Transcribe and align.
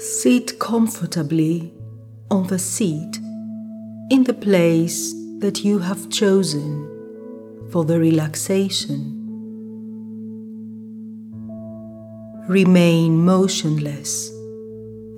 Sit 0.00 0.58
comfortably 0.58 1.74
on 2.30 2.46
the 2.46 2.58
seat 2.58 3.18
in 4.10 4.24
the 4.24 4.32
place 4.32 5.12
that 5.40 5.62
you 5.62 5.78
have 5.78 6.08
chosen 6.08 6.88
for 7.70 7.84
the 7.84 8.00
relaxation. 8.00 8.98
Remain 12.48 13.22
motionless 13.22 14.30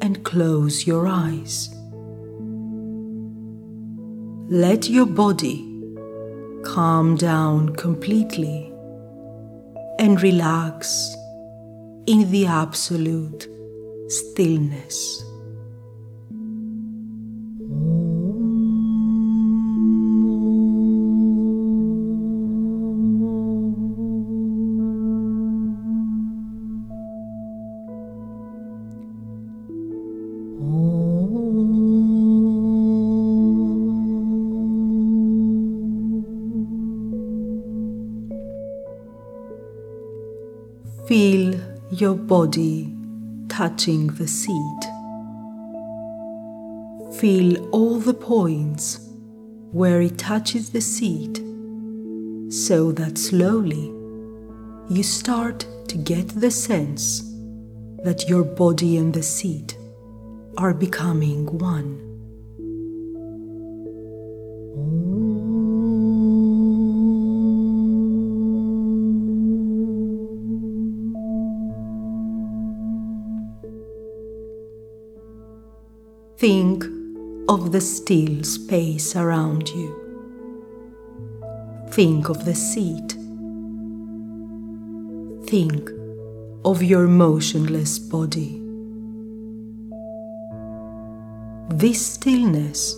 and 0.00 0.24
close 0.24 0.84
your 0.84 1.06
eyes. 1.06 1.72
Let 4.50 4.90
your 4.90 5.06
body 5.06 5.64
calm 6.64 7.14
down 7.14 7.76
completely 7.76 8.72
and 10.00 10.20
relax 10.20 11.14
in 12.08 12.28
the 12.32 12.46
absolute 12.46 13.51
stillness. 14.12 15.24
Feel 41.08 41.60
your 41.90 42.14
body 42.14 42.91
touching 43.62 44.08
the 44.14 44.26
seat. 44.26 44.82
Feel 47.20 47.68
all 47.70 48.00
the 48.00 48.12
points 48.12 48.98
where 49.70 50.00
it 50.00 50.18
touches 50.18 50.70
the 50.70 50.80
seat 50.80 51.36
so 52.52 52.90
that 52.90 53.16
slowly 53.16 53.84
you 54.90 55.04
start 55.04 55.64
to 55.86 55.96
get 55.96 56.26
the 56.40 56.50
sense 56.50 57.20
that 58.02 58.24
your 58.28 58.42
body 58.42 58.96
and 58.96 59.14
the 59.14 59.22
seat 59.22 59.78
are 60.58 60.74
becoming 60.74 61.46
one. 61.58 62.11
Think 76.42 76.84
of 77.48 77.70
the 77.70 77.80
still 77.80 78.42
space 78.42 79.14
around 79.14 79.68
you. 79.68 79.94
Think 81.90 82.28
of 82.30 82.44
the 82.44 82.54
seat. 82.56 83.12
Think 85.48 85.88
of 86.64 86.82
your 86.82 87.06
motionless 87.06 88.00
body. 88.00 88.60
This 91.68 92.04
stillness 92.04 92.96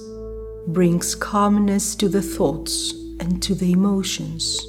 brings 0.69 1.15
calmness 1.15 1.95
to 1.97 2.09
the 2.09 2.23
thoughts 2.23 2.95
and 3.21 3.43
to 3.43 3.55
the 3.55 3.73
emotions. 3.73 4.67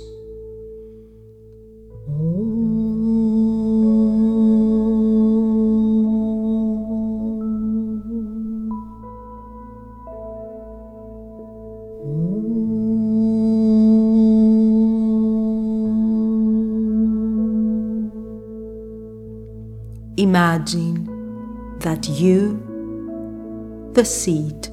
Imagine 20.17 21.77
that 21.79 22.07
you, 22.07 23.91
the 23.93 24.05
seat, 24.05 24.69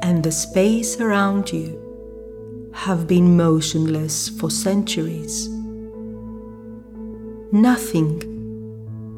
and 0.00 0.22
the 0.22 0.32
space 0.32 0.98
around 1.00 1.52
you 1.52 2.70
have 2.72 3.06
been 3.06 3.36
motionless 3.36 4.30
for 4.30 4.50
centuries. 4.50 5.50
Nothing 7.52 8.20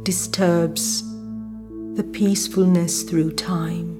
disturbs 0.03 1.05
the 1.95 2.05
peacefulness 2.12 3.05
through 3.05 3.33
time. 3.33 3.96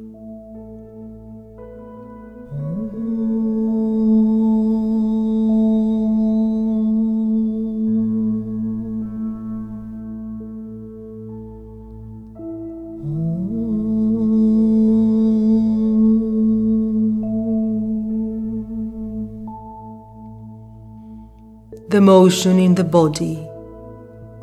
The 21.89 22.01
motion 22.01 22.59
in 22.59 22.75
the 22.75 22.83
body 22.83 23.49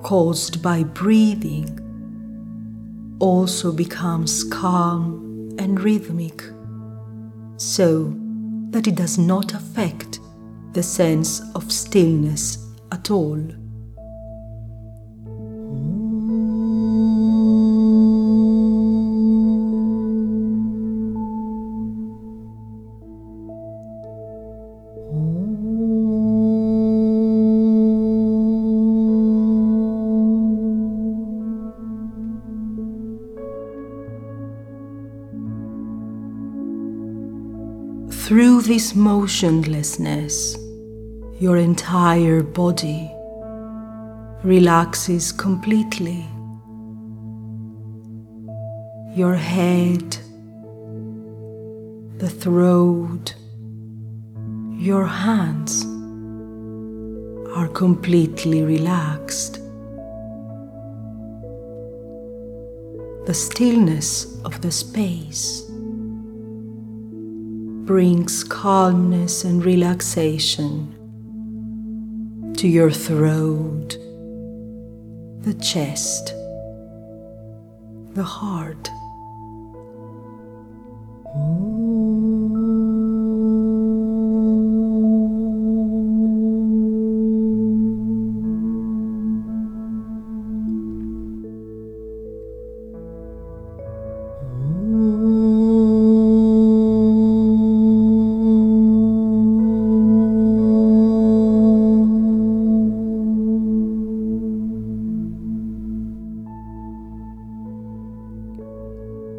caused 0.02 0.62
by 0.62 0.84
breathing 0.84 1.68
also 3.20 3.74
becomes 3.74 4.46
calm 4.46 5.54
and 5.59 5.78
rhythmic 5.78 6.42
so 7.58 8.16
that 8.70 8.88
it 8.88 8.96
does 8.96 9.18
not 9.18 9.54
affect 9.54 10.22
the 10.72 10.84
sense 10.84 11.42
of 11.54 11.70
stillness 11.70 12.66
at 12.94 13.12
all. 13.12 13.38
This 38.63 38.96
motionlessness, 38.96 40.56
your 41.38 41.57
entire 41.57 42.41
body 42.41 43.12
relaxes 44.41 45.34
completely. 45.34 46.25
Your 49.13 49.36
head, 49.36 50.15
the 52.19 52.30
throat, 52.30 53.36
your 54.77 55.07
hands 55.07 55.83
are 57.57 57.68
completely 57.68 58.63
relaxed. 58.63 59.56
The 63.25 63.33
stillness 63.33 64.42
of 64.45 64.62
the 64.62 64.71
space 64.71 65.69
brings 67.85 68.44
calmness 68.45 69.44
and 69.44 69.63
relaxation 69.65 70.95
to 72.56 72.68
your 72.68 72.89
throat, 72.89 73.97
the 75.41 75.53
chest, 75.56 76.33
the 78.15 78.24
heart. 78.24 78.89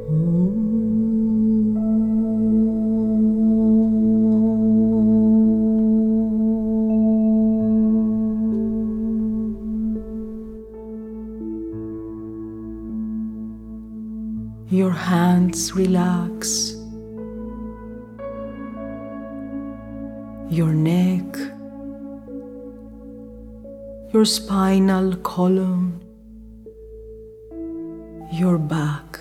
Your 0.04 0.10
hands 14.90 15.74
relax, 15.74 16.74
your 20.50 20.74
neck, 20.74 21.24
your 24.12 24.26
spinal 24.26 25.16
column, 25.16 25.98
your 28.32 28.58
back. 28.58 29.13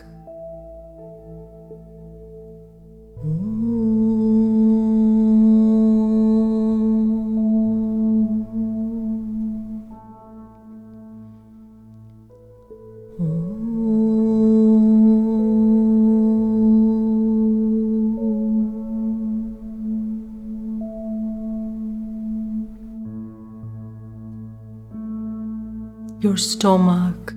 Your 26.24 26.38
stomach 26.38 27.34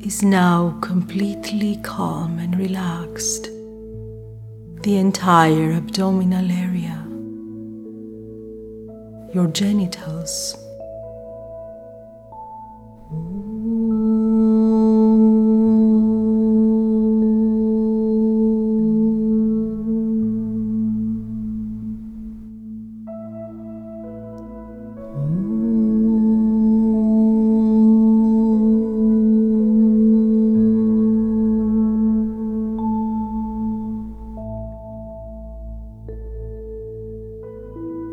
is 0.00 0.22
now 0.22 0.78
completely 0.80 1.80
calm 1.82 2.38
and 2.38 2.56
relaxed. 2.56 3.48
The 4.84 4.96
entire 4.96 5.72
abdominal 5.72 6.48
area, 6.48 7.04
your 9.34 9.48
genitals. 9.48 10.61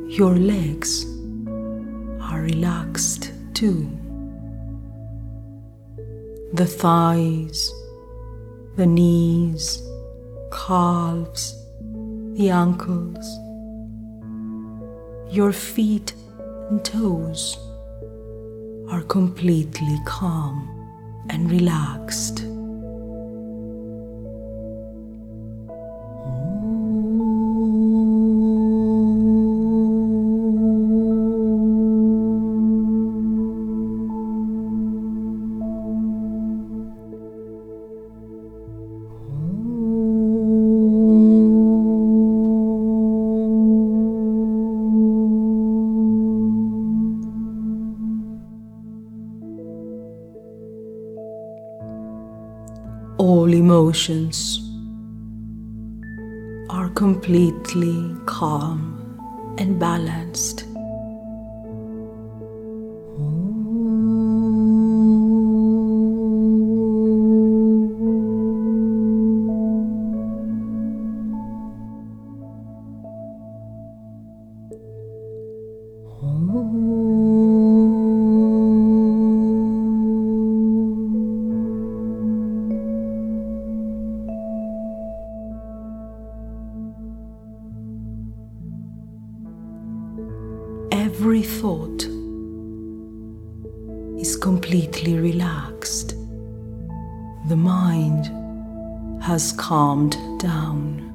Your 0.10 0.38
legs 0.38 1.06
are 2.20 2.42
relaxed 2.42 3.32
too. 3.54 3.88
The 6.54 6.66
thighs, 6.66 7.72
the 8.76 8.88
knees, 8.88 9.84
calves, 10.52 11.64
the 12.34 12.50
ankles, 12.50 13.24
your 15.32 15.54
feet 15.54 16.16
and 16.72 16.84
toes 16.84 17.56
are 18.90 19.04
completely 19.04 20.00
calm 20.06 20.68
and 21.30 21.52
relaxed. 21.52 22.46
Emotions 53.90 54.62
are 56.70 56.90
completely 56.90 58.16
calm 58.28 58.80
and 59.58 59.80
balanced. 59.80 60.69
Completely 94.40 95.16
relaxed. 95.16 96.16
The 97.48 97.56
mind 97.56 98.26
has 99.22 99.52
calmed 99.54 100.18
down. 100.40 101.09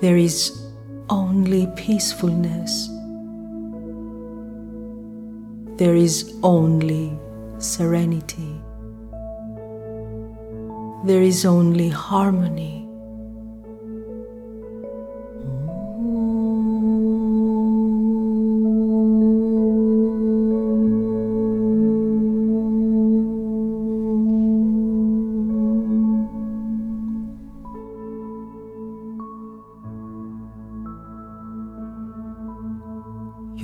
There 0.00 0.18
is 0.18 0.52
only 1.08 1.66
peacefulness. 1.74 2.88
There 5.78 5.94
is 5.94 6.34
only 6.42 7.18
serenity. 7.58 8.60
There 11.04 11.22
is 11.22 11.46
only 11.46 11.88
harmony. 11.88 12.85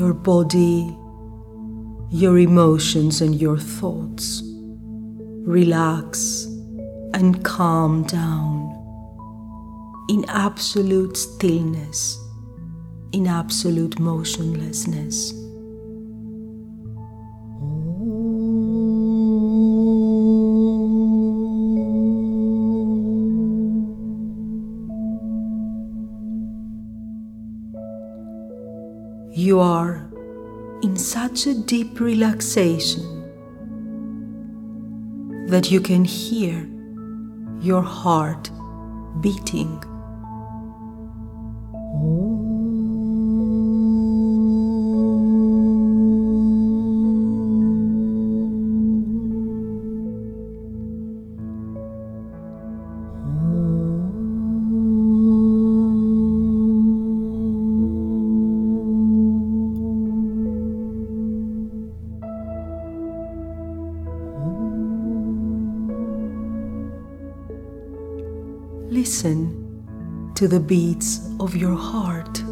Your 0.03 0.15
body, 0.15 0.99
your 2.11 2.37
emotions, 2.37 3.21
and 3.21 3.41
your 3.41 3.57
thoughts 3.57 4.43
relax 5.47 6.45
and 7.15 7.45
calm 7.45 8.03
down 8.03 8.75
in 10.09 10.25
absolute 10.29 11.17
stillness, 11.17 12.19
in 13.13 13.29
absolute 13.29 14.01
motionlessness. 14.01 15.42
You 29.35 29.61
are 29.61 30.11
in 30.83 30.95
such 30.95 31.47
a 31.47 31.55
deep 31.55 32.01
relaxation 32.01 33.03
that 35.49 35.71
you 35.71 35.81
can 35.81 36.05
hear 36.05 36.69
your 37.59 37.81
heart 37.81 38.51
beating. 39.23 39.83
Listen 69.23 70.33
to 70.35 70.49
the 70.49 70.59
beats 70.59 71.31
of 71.39 71.55
your 71.55 71.77
heart. 71.77 72.43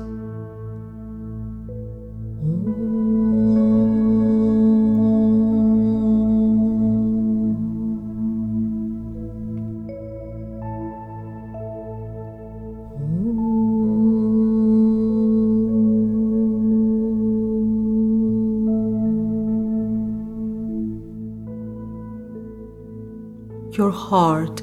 Your 23.76 23.90
heart 23.90 24.62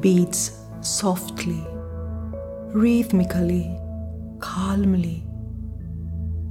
beats 0.00 0.65
softly, 0.86 1.66
rhythmically, 2.72 3.78
calmly, 4.38 5.24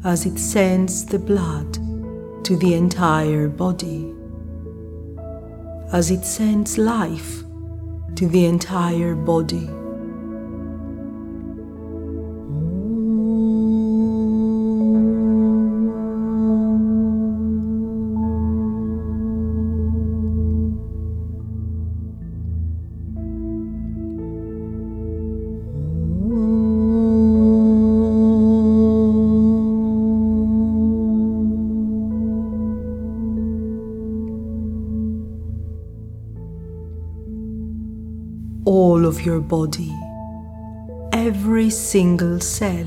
as 0.04 0.26
it 0.26 0.38
sends 0.38 1.06
the 1.06 1.18
blood 1.18 1.74
to 2.44 2.56
the 2.58 2.74
entire 2.74 3.48
body, 3.48 4.14
as 5.92 6.12
it 6.12 6.26
sends 6.26 6.78
life 6.78 7.44
to 8.16 8.28
the 8.28 8.46
entire 8.46 9.16
body. 9.16 9.70
Your 39.26 39.40
body, 39.40 39.94
every 41.12 41.70
single 41.70 42.40
cell 42.40 42.86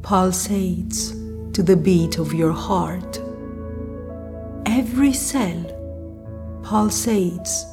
pulsates 0.00 1.12
to 1.52 1.62
the 1.62 1.76
beat 1.76 2.18
of 2.18 2.32
your 2.32 2.52
heart. 2.52 3.20
Every 4.66 5.12
cell 5.12 5.64
pulsates 6.62 7.64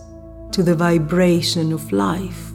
to 0.51 0.61
the 0.61 0.75
vibration 0.75 1.71
of 1.71 1.91
life. 1.91 2.52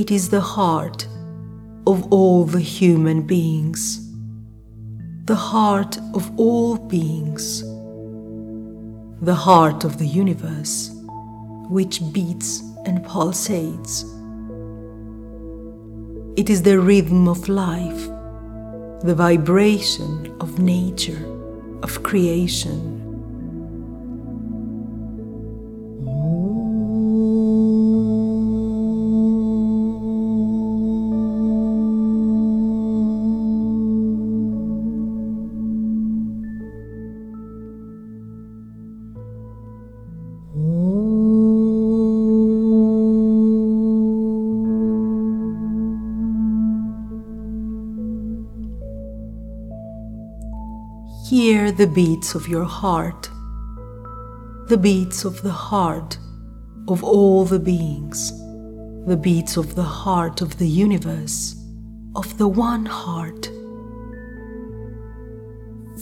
It 0.00 0.10
is 0.10 0.30
the 0.30 0.40
heart 0.40 1.06
of 1.86 2.10
all 2.10 2.46
the 2.46 2.58
human 2.58 3.20
beings, 3.20 4.00
the 5.26 5.34
heart 5.34 5.98
of 6.14 6.32
all 6.40 6.78
beings, 6.78 7.60
the 9.20 9.34
heart 9.34 9.84
of 9.84 9.98
the 9.98 10.06
universe, 10.06 10.90
which 11.68 12.00
beats 12.14 12.60
and 12.86 13.04
pulsates. 13.04 14.06
It 16.38 16.48
is 16.48 16.62
the 16.62 16.80
rhythm 16.80 17.28
of 17.28 17.50
life, 17.50 18.06
the 19.02 19.14
vibration 19.14 20.34
of 20.40 20.58
nature, 20.58 21.26
of 21.82 22.02
creation. 22.02 22.99
The 51.76 51.86
beats 51.86 52.34
of 52.34 52.46
your 52.46 52.64
heart, 52.64 53.30
the 54.66 54.76
beats 54.76 55.24
of 55.24 55.40
the 55.40 55.52
heart 55.52 56.18
of 56.88 57.02
all 57.02 57.46
the 57.46 57.58
beings, 57.58 58.32
the 59.06 59.16
beats 59.16 59.56
of 59.56 59.76
the 59.76 59.82
heart 59.82 60.42
of 60.42 60.58
the 60.58 60.66
universe, 60.66 61.56
of 62.14 62.36
the 62.36 62.48
one 62.48 62.84
heart. 62.84 63.46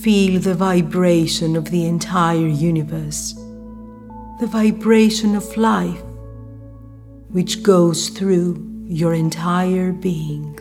Feel 0.02 0.40
the 0.40 0.54
vibration 0.54 1.54
of 1.54 1.70
the 1.70 1.86
entire 1.86 2.48
universe, 2.48 3.34
the 4.40 4.48
vibration 4.50 5.36
of 5.36 5.56
life 5.56 6.02
which 7.28 7.62
goes 7.62 8.08
through 8.08 8.66
your 8.86 9.14
entire 9.14 9.92
being. 9.92 10.58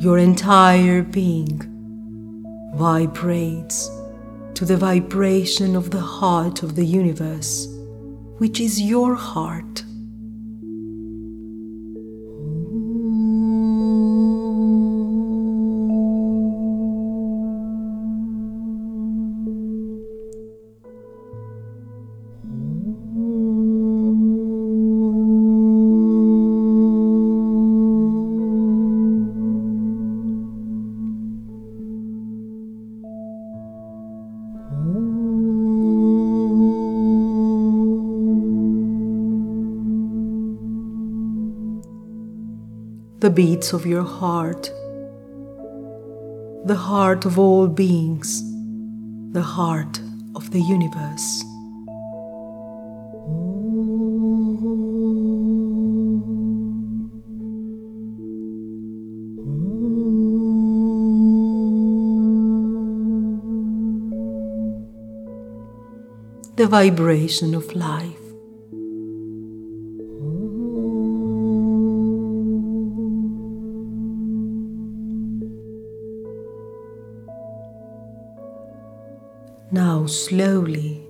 Your 0.00 0.16
entire 0.16 1.02
being 1.02 1.60
vibrates 2.74 3.90
to 4.54 4.64
the 4.64 4.78
vibration 4.78 5.76
of 5.76 5.90
the 5.90 6.00
heart 6.00 6.62
of 6.62 6.74
the 6.74 6.86
universe, 6.86 7.68
which 8.38 8.60
is 8.60 8.80
your 8.80 9.14
heart. 9.14 9.84
The 43.20 43.28
beats 43.28 43.74
of 43.74 43.84
your 43.84 44.02
heart, 44.02 44.72
the 46.64 46.74
heart 46.74 47.26
of 47.26 47.38
all 47.38 47.68
beings, 47.68 48.42
the 49.32 49.42
heart 49.42 50.00
of 50.34 50.50
the 50.52 50.60
universe. 50.60 51.44
The 66.56 66.66
vibration 66.66 67.54
of 67.54 67.74
life. 67.74 68.19
Slowly, 80.10 81.06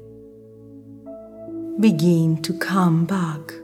begin 1.80 2.40
to 2.42 2.52
come 2.58 3.06
back. 3.06 3.54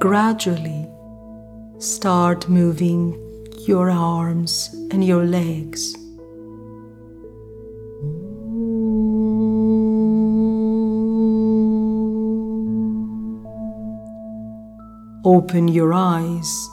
Gradually 0.00 0.88
start 1.78 2.48
moving 2.48 3.14
your 3.66 3.90
arms 3.90 4.70
and 4.90 5.04
your 5.04 5.24
legs. 5.24 5.94
Open 15.24 15.68
your 15.68 15.92
eyes. 15.92 16.68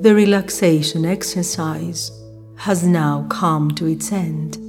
The 0.00 0.14
relaxation 0.14 1.04
exercise 1.04 2.10
has 2.56 2.86
now 2.86 3.26
come 3.28 3.72
to 3.72 3.86
its 3.86 4.12
end. 4.12 4.65